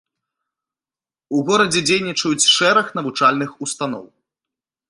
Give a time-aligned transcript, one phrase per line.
[1.35, 4.05] У горадзе дзейнічаюць шэраг навучальных устаноў.